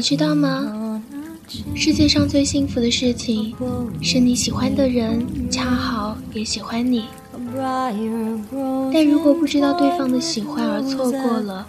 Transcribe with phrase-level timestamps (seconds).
[0.00, 1.02] 你知道吗？
[1.74, 3.54] 世界上最幸福的事情，
[4.00, 7.04] 是你喜欢的人恰好也喜欢你。
[8.94, 11.66] 但如果不知道对方的喜欢而错过了，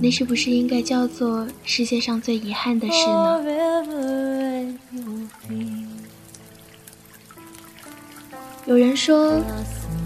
[0.00, 3.38] 那是不是应该叫做世界上最遗憾的事呢？
[8.64, 9.38] 有人说，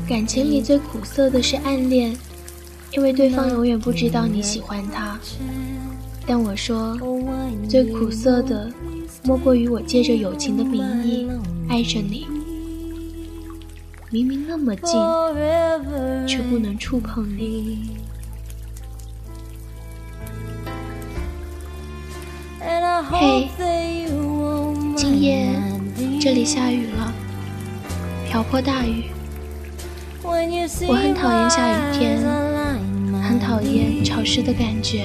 [0.08, 2.12] 感情里最苦涩的是暗恋，
[2.90, 5.16] 因为对方永远不知道你喜欢他。
[6.34, 6.96] 但我说，
[7.68, 8.66] 最苦涩的，
[9.22, 11.28] 莫过于我借着友情的名义
[11.68, 12.26] 爱着你，
[14.10, 14.98] 明明那么近，
[16.26, 17.90] 却不能触碰你。
[23.10, 23.50] 嘿，
[24.96, 25.54] 今夜
[26.18, 27.12] 这里下雨了，
[28.26, 29.04] 瓢泼大雨。
[30.22, 32.22] 我很讨厌下雨天，
[33.22, 35.04] 很讨厌潮湿的感觉。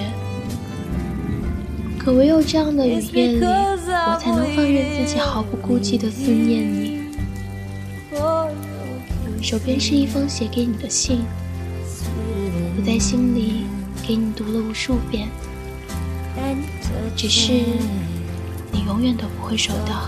[2.08, 7.02] 可唯有这样的雨夜里，我才能放任自己毫不顾忌的思念你。
[9.42, 11.20] 手边是一封写给你的信，
[12.78, 13.66] 我在心里
[14.08, 15.28] 给你读了无数遍，
[17.14, 17.52] 只是
[18.72, 20.08] 你永远都不会收到。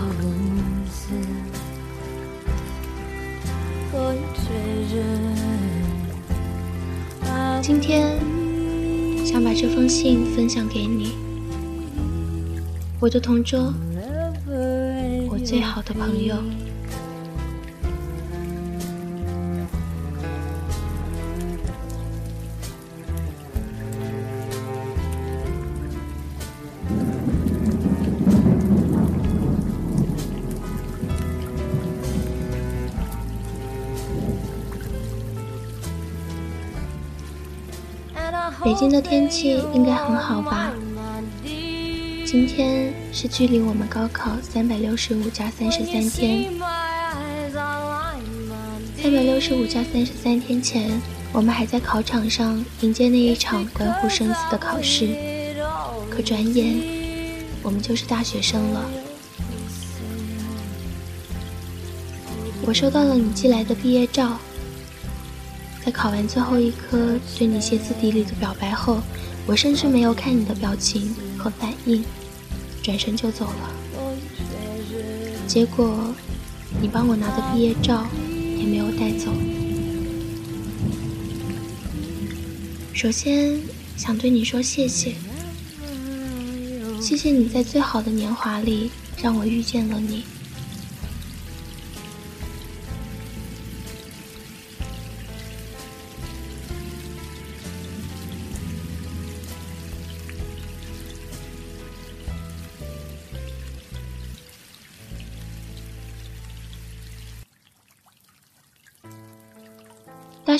[7.60, 8.16] 今天
[9.22, 11.12] 想把这封信分享给你。
[13.02, 13.72] 我的同桌，
[15.30, 16.36] 我最好的朋友。
[38.62, 40.70] 北京的天气应该很好吧？
[42.30, 46.44] 今天是距离我们高考三百六十五加三十三天。
[49.02, 50.88] 三百六十五加三十三天前，
[51.32, 55.08] 我们还在考场上迎接那一场关乎生死的考试。
[56.08, 56.80] 可转眼，
[57.64, 58.88] 我们就是大学生了。
[62.64, 64.38] 我收到了你寄来的毕业照，
[65.84, 69.00] 在考完最后一科对你歇斯底里的表白后，
[69.48, 72.04] 我甚至没有看你的表情和反应。
[72.82, 73.70] 转身就走了，
[75.46, 76.14] 结果
[76.80, 78.06] 你帮我拿的毕业照
[78.58, 79.30] 也没有带走。
[82.94, 83.60] 首先
[83.96, 85.14] 想对你说谢谢，
[87.00, 88.90] 谢谢你在最好的年华里
[89.22, 90.24] 让我遇见了你。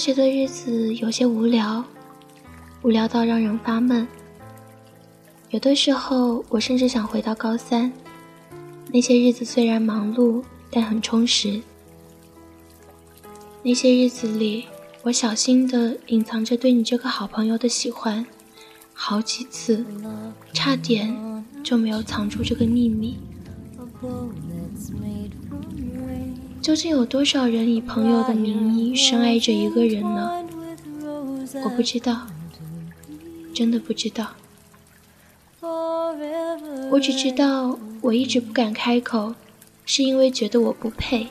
[0.00, 1.84] 学的日子有些无聊，
[2.80, 4.08] 无聊到让人发闷。
[5.50, 7.92] 有的时候，我甚至想回到高三。
[8.90, 11.60] 那些日子虽然忙碌，但很充实。
[13.62, 14.64] 那些日子里，
[15.02, 18.24] 我小心地隐藏着对你这个好朋友的喜欢，
[18.94, 19.84] 好几次，
[20.54, 23.18] 差点就没有藏住这个秘密。
[26.60, 30.30] 究竟有多少人以朋友的名义深爱着一个人呢？
[31.64, 32.26] 我不知道，
[33.54, 34.28] 真的不知道。
[36.90, 39.34] 我只知道，我一直不敢开口，
[39.86, 41.28] 是因为觉得我不配，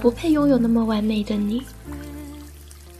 [0.00, 1.62] 不配拥有那么完美的你。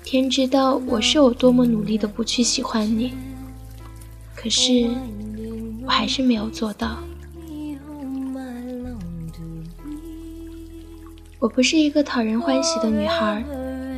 [0.02, 3.12] 天知道我是有多么努力的不去喜欢你，
[4.34, 4.88] 可是
[5.84, 6.98] 我还是没有做到。
[11.38, 13.44] 我不是一个讨人欢喜的女孩，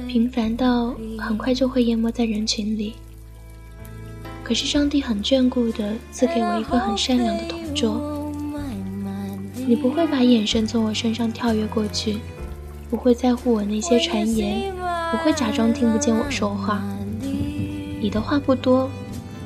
[0.08, 2.94] 平凡到很快就会淹没在人群里。
[4.42, 8.32] 可是上帝很眷顾的赐给我一个很善良的同桌。
[9.54, 12.18] 你不会把眼神从我身上跳跃过去，
[12.90, 14.72] 不会在乎我那些传言，
[15.12, 16.82] 不会假装听不见我说话。
[18.00, 18.90] 你的话不多，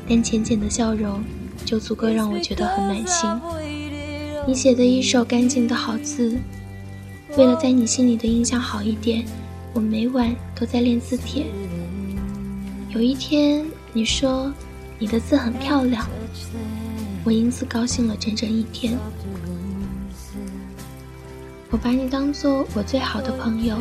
[0.08, 1.22] 但浅浅的笑容
[1.66, 3.28] 就足够让我觉得很暖心。
[4.46, 6.38] 你写的一手干净的好字。
[7.36, 9.24] 为了在你心里的印象好一点，
[9.72, 11.46] 我每晚都在练字帖。
[12.90, 13.64] 有一天
[13.94, 14.52] 你说
[14.98, 16.06] 你的字很漂亮，
[17.24, 18.98] 我因此高兴了整整一天。
[21.70, 23.78] 我把你当做我最好的朋友，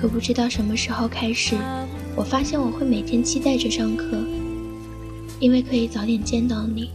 [0.00, 1.54] 可不知道什么时候开始，
[2.16, 4.06] 我发现我会每天期待着上课，
[5.38, 6.90] 因为可以早点见到你。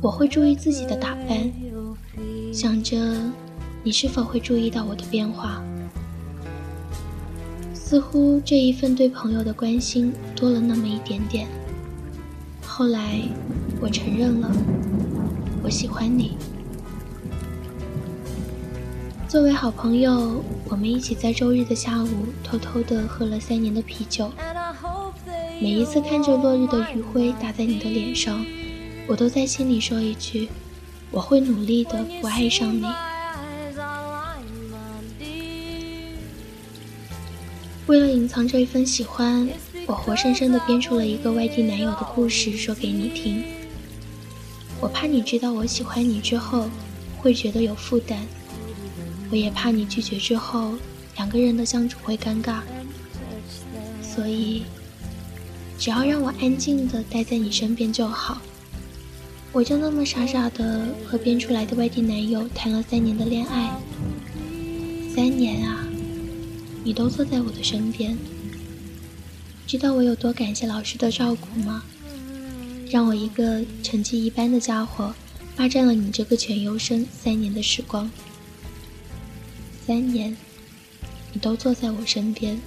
[0.00, 1.50] 我会注意自己的打扮，
[2.52, 2.96] 想着
[3.82, 5.62] 你是否会注意到我的变化。
[7.72, 11.48] 似乎这一份对朋友的关心多了那么一点点。
[12.64, 13.20] 后来，
[13.80, 14.50] 我承认了，
[15.62, 16.36] 我喜欢你。
[19.26, 22.08] 作为好朋友，我们一起在周日的下午
[22.44, 24.30] 偷偷的喝了三年的啤酒。
[25.60, 28.44] 每一次看着落日的余晖打在你的脸上。
[29.06, 30.48] 我都在心里说一句
[31.10, 32.84] ：“我会努力的，不爱上你。”
[37.90, 39.48] 为了隐藏这一份喜欢，
[39.84, 43.42] 我活生生的编出了一个外地男友的故事说给你听。
[44.80, 46.70] 我怕你知道我喜欢你之后
[47.18, 48.18] 会觉得有负担，
[49.28, 50.74] 我也怕你拒绝之后
[51.16, 52.60] 两个人的相处会尴尬，
[54.00, 54.62] 所以
[55.76, 58.40] 只要让我安静的待在你身边就好。
[59.50, 63.76] 我就那么傻傻的和编出来的外地男友谈了三年的恋爱，
[65.12, 65.84] 三年啊，
[66.82, 68.16] 你都坐在我的身边。
[69.66, 71.82] 知道我有多感谢老师的照顾吗？
[72.88, 75.14] 让我一个成绩一般的家伙
[75.56, 78.10] 霸占了你这个全优生三年的时光。
[79.86, 80.36] 三年，
[81.32, 82.60] 你都坐在我身边。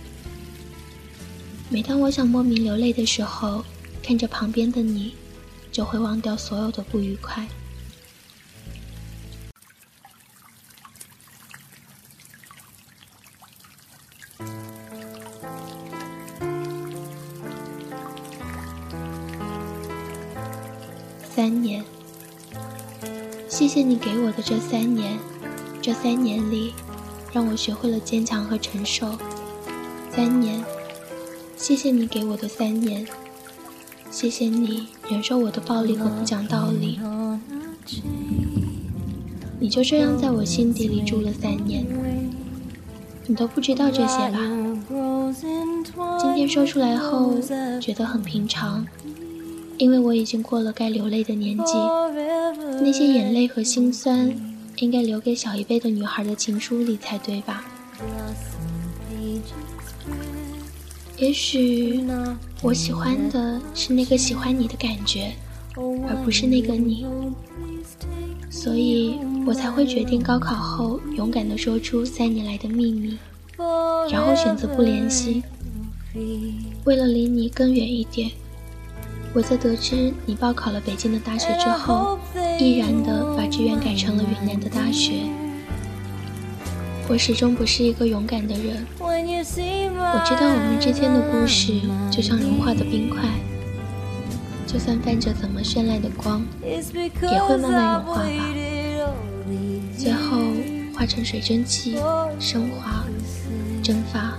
[1.69, 3.65] 每当我想莫名流泪的时候，
[4.01, 5.13] 看着旁边的你。
[5.71, 7.48] 就会忘掉所有的不愉快。
[23.53, 25.15] 谢谢你给我的这三年，
[25.79, 26.73] 这三年里，
[27.31, 29.07] 让我学会了坚强和承受。
[30.09, 30.59] 三年，
[31.55, 33.05] 谢谢你给我的三年。
[34.09, 37.00] 谢谢你忍受我的暴力和不讲道理，
[39.59, 41.85] 你就这样在我心底里住了三年，
[43.27, 44.39] 你都不知道这些吧？
[46.19, 47.35] 今天说出来后
[47.79, 48.83] 觉得很平常，
[49.78, 51.74] 因为我已经过了该流泪的年纪，
[52.81, 54.34] 那些眼泪和心酸
[54.78, 57.66] 应该留给小一辈的女孩的情书里才对吧？
[61.18, 62.04] 也许
[62.62, 65.34] 我喜欢的是那个喜欢你的感觉，
[65.75, 67.06] 而不是那个你，
[68.50, 73.18] 所以我才会决定高考后勇敢地说出三年来的秘密，
[74.12, 75.44] 然后选择不联系。
[76.84, 78.30] 为了离你更远一点，
[79.35, 82.19] 我在得知你报考了北京的大学之后，
[82.59, 85.24] 毅然的把志愿改成了云南的大学。
[87.09, 88.85] 我始终不是一个勇敢的人。
[89.00, 91.74] 我知道我们之间的故事
[92.12, 93.24] 就像融化的冰块，
[94.68, 96.79] 就算泛着怎么绚烂的光，也
[97.41, 98.29] 会慢慢融化吧，
[99.97, 100.38] 最后
[100.95, 101.97] 化成水蒸气，
[102.39, 103.03] 升华，
[103.81, 104.38] 蒸发。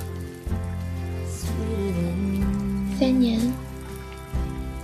[2.97, 3.41] 三年，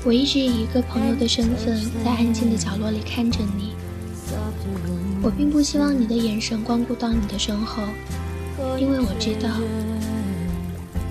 [0.03, 3.73] 我一直以一个朋友的身份，在安静的角落里看着你。
[5.23, 7.83] 我并不希望你的眼神光顾到你的身后，
[8.79, 9.51] 因为我知道，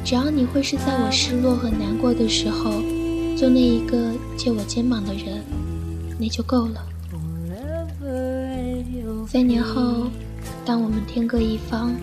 [0.04, 2.82] 只要你会是在我失落和难过的时候，
[3.38, 5.44] 做那一个借我肩膀的人，
[6.18, 6.84] 那就够了。
[9.28, 10.08] 三年后，
[10.66, 11.94] 当我们天各一方，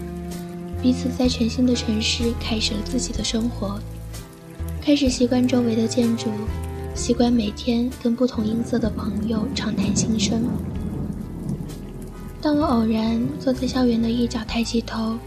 [0.81, 3.81] 彼此在全新的城市开始了自己的生活，
[4.81, 6.31] 开始习惯周围的建筑，
[6.97, 10.43] 习惯每天跟不同音色的朋友畅谈心声。
[12.41, 15.19] 当我偶然坐在校园的一角，抬起头，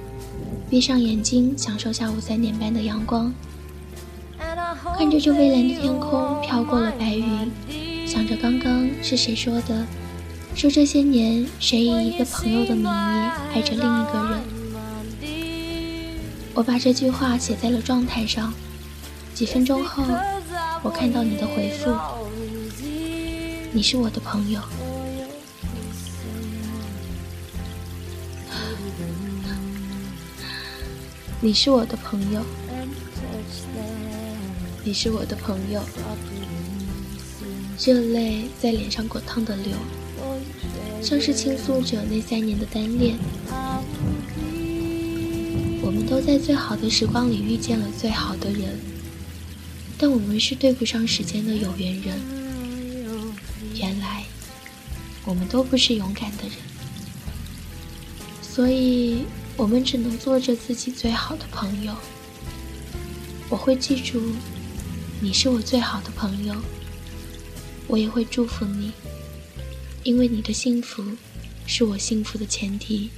[0.68, 3.32] 闭上眼睛，享受下午三点半的阳光，
[4.98, 7.52] 看着这蔚蓝的天空飘过了白云，
[8.08, 9.86] 想着刚刚是谁说的，
[10.56, 12.88] 说这些年谁以一个朋友的名义
[13.54, 14.42] 爱着另一个人。
[16.56, 18.52] 我把这句话写在了状态上，
[19.36, 20.04] 几分钟后，
[20.81, 21.93] 我看到你的回复，
[23.71, 24.62] 你是我的朋友。
[31.41, 32.41] 你是我的朋友，
[34.83, 35.81] 你是我的朋友，
[37.79, 39.74] 热泪在脸上滚烫的流，
[41.01, 43.17] 像是倾诉着那三年的单恋。
[45.81, 48.77] 我们都在最好的时光里遇见了最好的人，
[50.00, 52.18] 但我们是对不上时间的有缘人。
[53.75, 54.24] 原来，
[55.25, 56.53] 我们都不是勇敢的人，
[58.41, 59.25] 所以。
[59.58, 61.94] 我们只能做着自己最好的朋友。
[63.50, 64.32] 我会记住，
[65.20, 66.56] 你是我最好的朋友。
[67.86, 68.94] 我也会祝福你，
[70.03, 71.03] 因为你的幸福
[71.68, 73.10] 是我幸福的前提。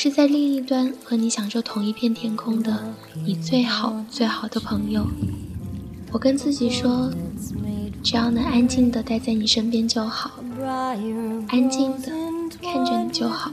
[0.00, 2.94] 是在另一端和你享受同一片天空的
[3.26, 5.04] 你最好最好的朋友。
[6.12, 7.12] 我跟自己说，
[8.00, 10.38] 只要能安静的待在你身边就好，
[11.48, 12.12] 安静的
[12.62, 13.50] 看着你就好。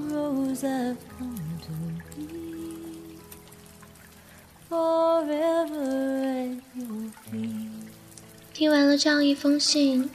[8.53, 10.07] 听完了这样一封信，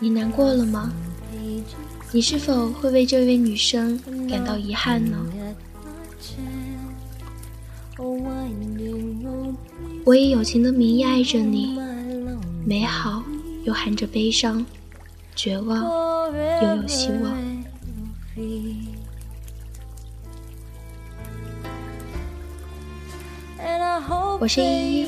[0.00, 0.92] 你难过了吗？
[2.10, 5.16] 你是否会为这位女生感到遗憾呢？
[10.06, 11.78] 我以友情的名义爱着你，
[12.66, 13.22] 美好
[13.64, 14.62] 又含着悲伤，
[15.34, 15.80] 绝望
[16.62, 17.34] 又有希望。
[24.38, 25.06] 我是依依，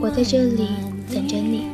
[0.00, 0.66] 我在这里
[1.14, 1.68] 等着你。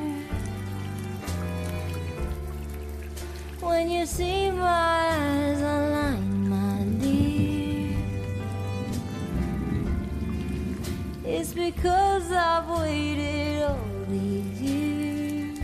[11.44, 15.58] It's because I've waited all these years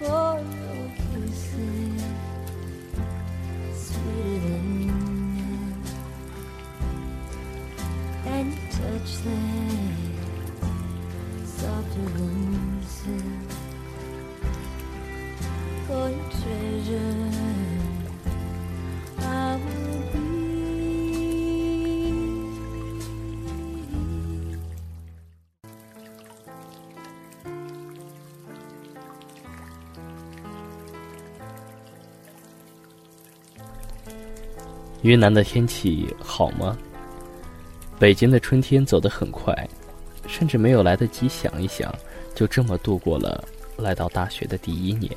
[0.00, 0.39] for
[35.02, 36.76] 云南的天气好吗？
[37.98, 39.54] 北京的春天走得很快，
[40.26, 41.94] 甚至没有来得及想一想，
[42.34, 43.42] 就这么度过了
[43.76, 45.10] 来到大学的第一年。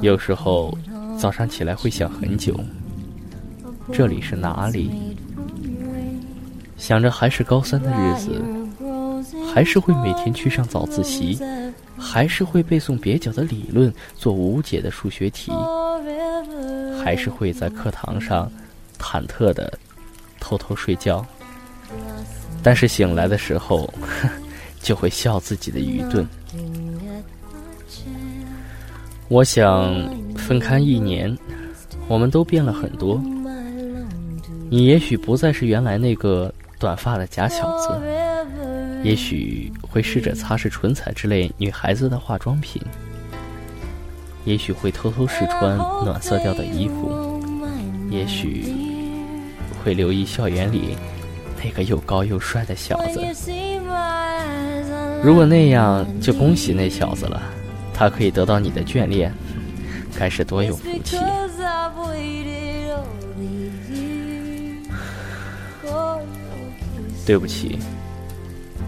[0.00, 0.76] 有时候
[1.18, 2.58] 早上起来会想很久，
[3.92, 5.16] 这里是哪里？
[6.76, 8.44] 想着还是高三的日子，
[9.52, 11.38] 还是会每天去上早自习，
[11.96, 15.52] 还是会背诵蹩脚的理论，做无解的数学题。
[17.06, 18.50] 还是会在课堂上
[18.98, 19.72] 忐忑的
[20.40, 21.24] 偷偷睡觉，
[22.64, 23.88] 但是醒来的时候
[24.82, 26.26] 就会笑自己的愚钝。
[29.28, 29.94] 我想
[30.34, 31.32] 分开一年，
[32.08, 33.22] 我们都变了很多。
[34.68, 37.88] 你也许不再是原来那个短发的假小子，
[39.04, 42.82] 也许会试着擦拭唇彩之类女孩子的化妆品。
[44.46, 47.42] 也许会偷偷试穿暖色调的衣服，
[48.08, 48.72] 也许
[49.82, 50.96] 会留意校园里
[51.62, 53.20] 那个又高又帅的小子。
[55.22, 57.42] 如果那样，就恭喜那小子了，
[57.92, 59.34] 他可以得到你的眷恋，
[60.16, 61.16] 该是多有福气。
[67.26, 67.76] 对不起，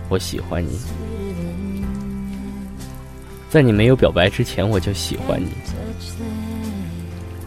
[0.09, 0.79] 我喜欢你。
[3.51, 5.49] 在你没有表白之前，我就喜欢你。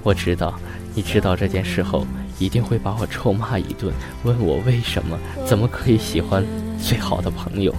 [0.03, 0.59] 我知道，
[0.95, 2.07] 你知道这件事后，
[2.39, 3.93] 一定会把我臭骂一顿，
[4.23, 6.43] 问我为什么，怎么可以喜欢
[6.79, 7.73] 最好的朋友。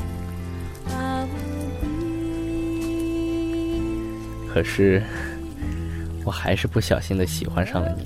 [4.54, 5.02] 可是，
[6.24, 8.04] 我还是不小心的喜欢上了你。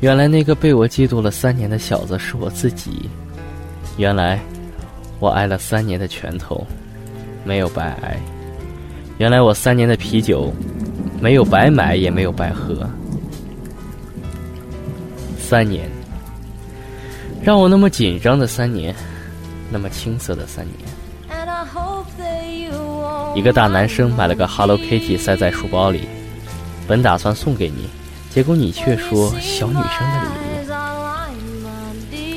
[0.00, 3.08] 原来那个被我嫉妒了三年的小子是我自己。
[3.96, 4.40] 原来，
[5.20, 6.66] 我挨了三年的拳头。
[7.44, 8.16] 没有白挨，
[9.18, 10.52] 原来我三年的啤酒，
[11.20, 12.88] 没有白买，也没有白喝。
[15.38, 15.90] 三年，
[17.42, 18.94] 让我那么紧张的三年，
[19.70, 20.76] 那么青涩的三年。
[23.34, 26.08] 一个大男生买了个 Hello Kitty 塞在书包里，
[26.86, 27.88] 本打算送给你，
[28.30, 30.28] 结果你却说小女生的礼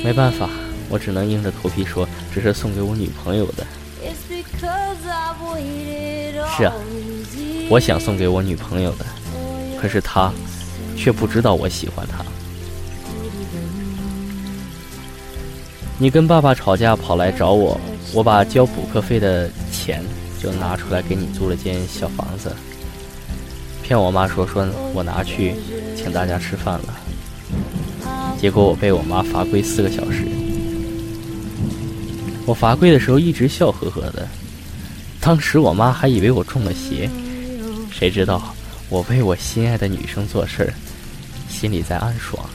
[0.00, 0.04] 物。
[0.04, 0.48] 没办法，
[0.88, 3.66] 我只能硬着头皮说，这是送给我女朋友的。
[6.56, 6.72] 是啊，
[7.68, 9.04] 我想送给我女朋友的，
[9.80, 10.32] 可是她
[10.96, 12.24] 却不知道我喜欢她。
[15.98, 17.80] 你跟爸爸吵架跑来找我，
[18.12, 20.02] 我把交补课费的钱
[20.38, 22.54] 就拿出来给你租了间小房子，
[23.82, 25.54] 骗我妈说说我拿去
[25.96, 27.00] 请大家吃饭了，
[28.38, 30.26] 结果我被我妈罚跪四个小时。
[32.44, 34.28] 我罚跪的时候一直笑呵呵的，
[35.26, 37.10] 当时我妈还以为我中了邪，
[37.90, 38.54] 谁知道
[38.88, 40.72] 我为我心爱的女生做事，
[41.48, 42.48] 心里在暗爽。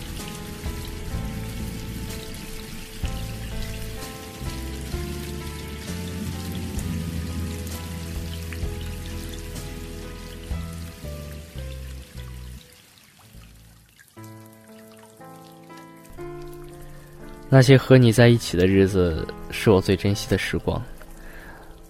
[17.50, 20.82] 那些和你在一起的日子，是我最珍惜的时光。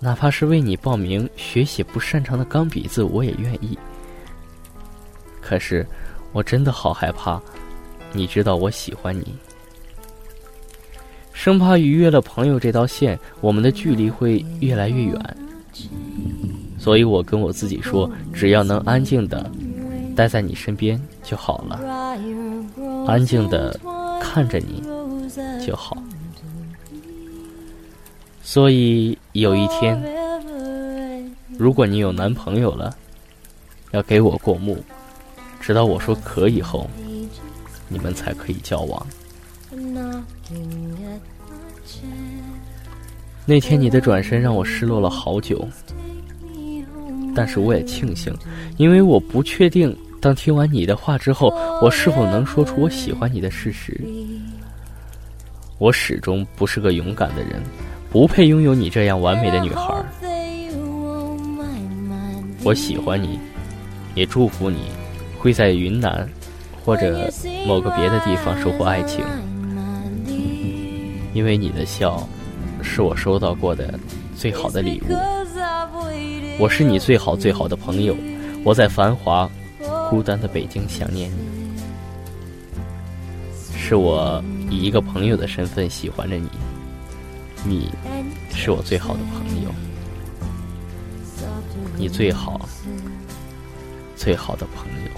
[0.04, 3.78] 哪怕是为你报名学写不擅长的钢笔字，我也愿意。
[5.40, 5.86] 可是，
[6.32, 7.40] 我真的好害怕，
[8.12, 9.36] 你知道我喜欢你，
[11.32, 15.38] 生怕逾越了朋友这道线，我们的距离会越来越远。
[16.80, 19.50] 所以我跟我自己说，只要能安静的
[20.16, 21.80] 待在你身边就好了，
[23.06, 23.80] 安静的
[24.20, 24.84] 看着你。
[25.66, 26.01] 就好。
[28.44, 30.02] 所以有一天，
[31.58, 32.96] 如果你有男朋友了，
[33.92, 34.84] 要给我过目，
[35.60, 36.90] 直到我说可以后，
[37.88, 39.08] 你们才可以交往。
[43.46, 45.68] 那天你的转身让我失落了好久，
[47.36, 48.36] 但是我也庆幸，
[48.78, 51.50] 因为我不确定，当听完你的话之后，
[51.82, 54.00] 我是否能说出我喜欢你的事实。
[55.78, 57.62] 我始终不是个勇敢的人，
[58.12, 60.04] 不配拥有你这样完美的女孩。
[62.62, 63.40] 我喜欢你，
[64.16, 64.80] 也祝福你，
[65.40, 66.28] 会在云南
[66.84, 67.32] 或者
[67.66, 69.24] 某个别的地方收获爱情。
[71.34, 72.28] 因为你的笑，
[72.84, 73.98] 是我收到过的
[74.36, 75.14] 最好的礼物。
[76.60, 78.14] 我是你最好最好的朋友，
[78.66, 79.50] 我在繁华、
[80.10, 81.38] 孤单的北京想念你。
[83.74, 86.50] 是我以一个朋友的身份喜欢着你，
[87.64, 87.92] 你
[88.54, 89.70] 是我最好的朋友，
[91.96, 92.68] 你最好
[94.16, 95.12] 最好的朋友。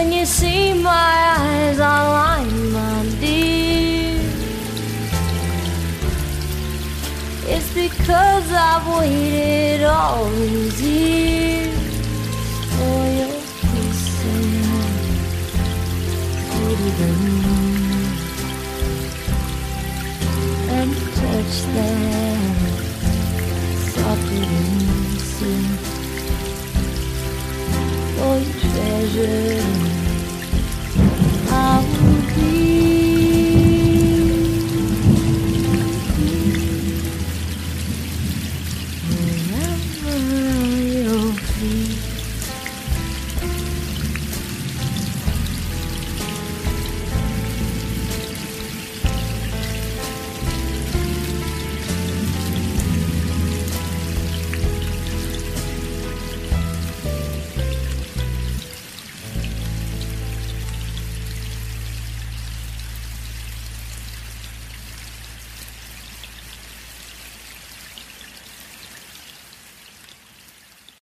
[0.00, 0.90] When you see my
[1.36, 4.18] eyes online, my dear,
[7.44, 11.49] it's because I've waited all these years.